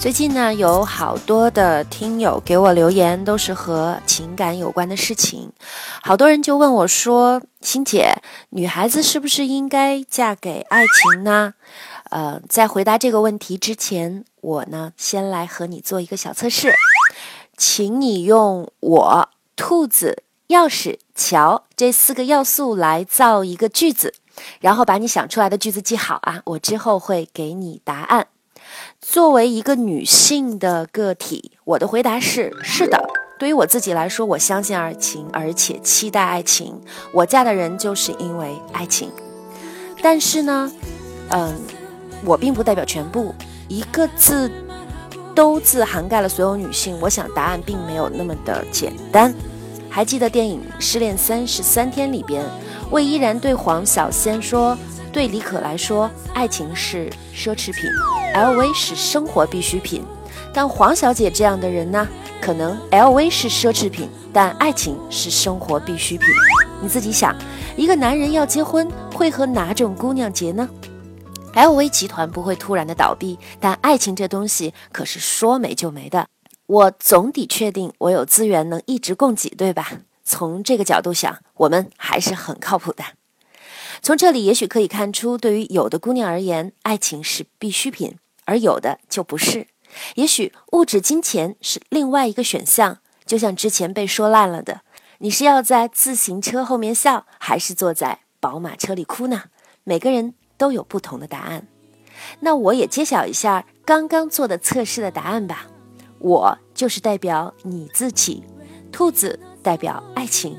[0.00, 5.52] 最近呢，有好多的听友给我留言，都是和情感有关的事情。
[6.00, 8.14] 好多人就问我说：“欣姐，
[8.48, 11.52] 女孩子是不是应该嫁给爱情呢？”
[12.08, 16.72] 呃，在回答这个问题之前，我呢先来和你做一个小测试，
[17.58, 24.14] 请你用我、兔子、钥匙、桥这四个要素来造一个句子，
[24.60, 28.28] 然后把你想出来的句子记好啊，我之后会给你答案。
[29.00, 33.02] 作为一个女性的个体，我的回答是：是的。
[33.38, 36.78] 对于我自己来说，我相信爱情，而且期待爱情。
[37.10, 39.10] 我嫁的人就是因为爱情。
[40.02, 40.70] 但是呢，
[41.30, 41.54] 嗯，
[42.26, 43.34] 我并不代表全部。
[43.68, 44.50] 一个字
[45.34, 46.98] “都”字涵盖了所有女性。
[47.00, 49.34] 我想答案并没有那么的简单。
[49.88, 52.44] 还记得电影《失恋三十三天》里边，
[52.90, 54.76] 魏依然对黄小仙说。
[55.12, 57.90] 对李可来说，爱情是奢侈品
[58.34, 60.04] ，LV 是生活必需品。
[60.52, 62.08] 但黄小姐这样的人呢，
[62.40, 66.26] 可能 LV 是奢侈品，但爱情是生活必需品。
[66.82, 67.36] 你自己想，
[67.76, 70.68] 一个男人要结婚，会和哪种姑娘结呢
[71.54, 76.26] ？LV 集团不会突然的倒闭，但爱情这东西可是说没就没的。
[76.66, 79.90] 我总得确定我有资源能一直供给，对吧？
[80.24, 83.02] 从这个角度想，我们还是很靠谱的。
[84.02, 89.66] 从这里也许可以看出，对于有的姑娘而言，爱情是必需品，而有的就不是。
[90.14, 92.98] 也许物质金钱是另外一个选项。
[93.26, 94.80] 就像之前被说烂了的，
[95.18, 99.44] 你是要在自行车后面笑，还是坐在宝马车里哭呢？
[99.84, 101.68] 每个人都有不同的答案。
[102.40, 105.66] 那我也揭晓一下刚刚做的测试的答案吧。
[106.18, 108.42] 我就是代表你自己，
[108.90, 110.58] 兔子代表爱情，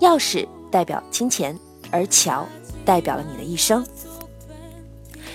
[0.00, 0.46] 钥匙。
[0.72, 1.56] 代表金钱，
[1.90, 2.44] 而桥
[2.84, 3.86] 代表了你的一生。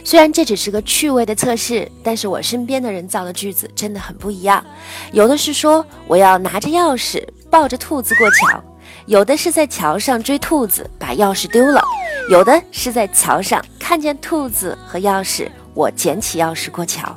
[0.03, 4.65] 虽然这只是个趣味的测试，但是我身边的人造的句子真的很不一样。
[5.11, 8.63] 有的是说我要拿着钥匙抱着兔子过桥，
[9.05, 11.83] 有的是在桥上追兔子把钥匙丢了，
[12.29, 17.15] 有的是在桥上看见兔子和钥匙，我捡起钥匙过桥。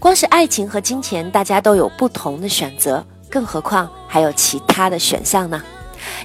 [0.00, 5.62] 光是爱情和金钱，大家都有不同的选择，更何况还有其他的选项呢？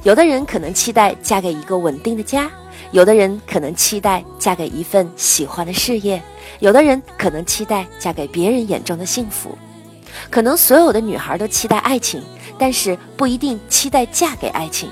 [0.03, 2.49] 有的人可能期待嫁给一个稳定的家，
[2.91, 6.21] 有的人可能期待嫁给一份喜欢的事业，
[6.59, 9.57] 有的人可能期待嫁给别人眼中的幸福。
[10.29, 12.21] 可能所有的女孩都期待爱情，
[12.57, 14.89] 但是不一定期待嫁给爱情。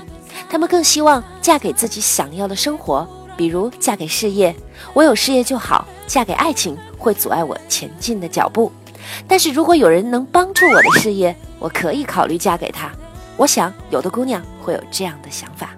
[0.48, 3.06] 她们更希望嫁给自己想要的生活，
[3.36, 4.54] 比如嫁给事业，
[4.92, 8.72] 我有事业就好；嫁给爱情会阻碍我前进的脚步。
[9.28, 12.90] 但是如果有人能帮助我的事业，我可以考虑嫁给他。
[13.42, 15.70] 我想，有的姑娘会有这样的想法。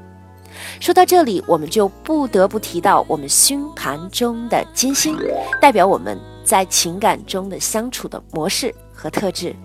[0.80, 5.16] 说到这里，我们就不得不提到我们星盘中的金星，
[5.62, 9.56] 代表我们在情感中的相处的模式和特质。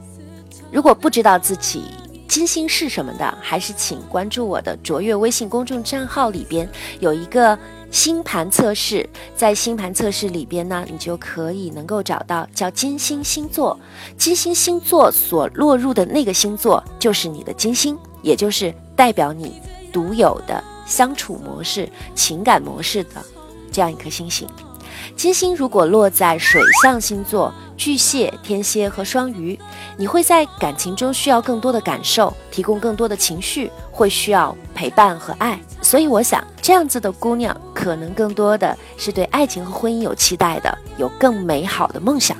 [0.71, 1.83] 如果不知道自己
[2.25, 6.69] 金星是什么的，还是请关注我的卓越微信公众账号，里边
[7.01, 7.59] 有一个。
[7.91, 13.77] 星盘测试，在星盘测试里边呢，你就可以能够找到叫金星星座，
[14.17, 19.59] 金星星座所落入的那个星座就是你的金星，也就是代表你
[19.91, 23.23] 独有的相处模式、情感模式的
[23.71, 24.47] 这样一颗星星。
[25.15, 29.57] 金星如果落在水象星座巨蟹、天蝎和双鱼，
[29.97, 35.59] 你会在感情中需要更多的感受，提供更多的情绪，会需要陪伴和爱。
[35.81, 42.35] 所以我想，这样子的姑娘可能更多的是对爱情和婚姻有期待的，有更美好的梦想。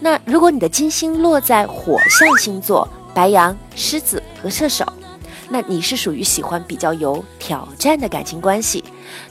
[0.00, 4.90] 那如果你的金星落在火象星座白羊、狮子和射手，
[5.50, 8.82] 那你是属于喜欢比较有挑战的感情关系。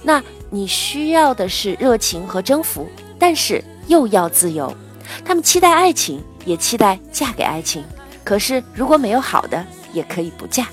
[0.04, 0.22] 那
[0.52, 2.88] 你需要的是热情和征服，
[3.18, 4.72] 但是又要自由。
[5.26, 7.84] 他们期待爱情，也期待嫁给爱情。
[8.24, 10.68] 可是如果没有好的，也可以不嫁。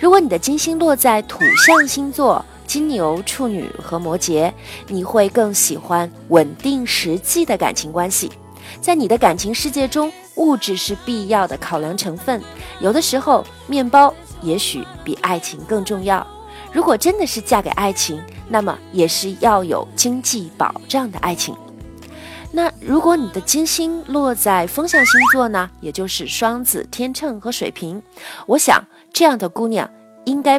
[0.00, 4.50] 如果你的金星落在土象星座金牛、处女和摩羯，
[4.88, 8.32] 你会更喜欢稳定、实际的感情关系。
[8.80, 12.40] 在你的感情世界中，物质是必要的考量成分，
[12.80, 16.26] 有的时候面包也许比爱情更重要。
[16.72, 21.54] 如果真的是嫁给爱情，那么也是要有经济保障的爱情。
[22.52, 28.02] 那如果你的金星落在风象星座呢，也就是双子、天秤和水瓶，
[28.46, 28.82] 我想
[29.12, 29.90] 这样的姑娘
[30.24, 30.58] 应该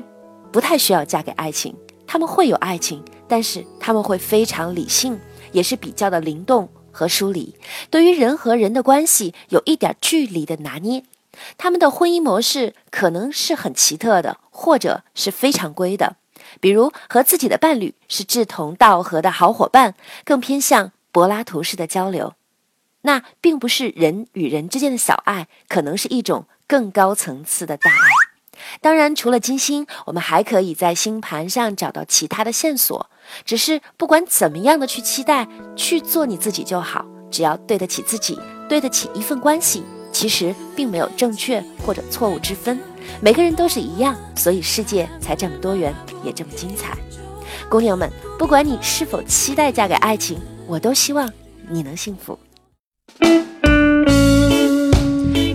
[0.52, 1.76] 不太需要嫁给爱情。
[2.14, 5.20] 他们会有爱情，但是他们会非常理性，
[5.52, 7.56] 也是比较的灵动和疏离，
[7.90, 11.04] 对于人和人的关系有一点距离的拿捏。
[11.58, 16.18] 他们的婚姻模式可能是很奇特的，或者是非常规的，
[16.60, 22.36] 比如和自己的伴侣是志同道合的好伙伴，更偏向柏拉图式的交流。
[23.02, 28.23] 那并不是人与人之间的小爱，可能是一种更高层次的大爱。
[28.82, 33.10] 当然，除了金星，我们还可以在星盘上找到其他的线索。
[33.46, 42.80] 只是不管怎么样的去期待，去做你自己就好，只要对得起自己，对得起一份关系，其实并没有正确或者错误之分。
[43.22, 46.98] 每个人都是一样，所以世界才这么多元，也这么精彩。
[47.70, 51.32] 姑娘们，不管你是否期待嫁给爱情，我都希望
[51.70, 52.38] 你能幸福。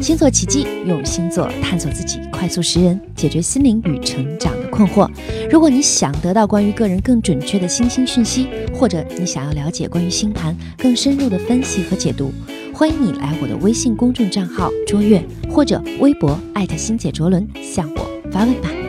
[0.00, 5.11] 星座奇迹，用星座探索自己，快速识人，解决心灵与成长的困惑。
[5.50, 12.33] 如果你想得到关于个人更准确的星星讯息，或者你想要了解关于星盘更深入的分析和解读，
[12.73, 18.88] 欢迎你来我的微信公众账号“卓越”或者微博艾特星姐卓伦向我发问吧。